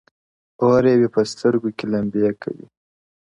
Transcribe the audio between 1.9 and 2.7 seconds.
لمبې کوې؛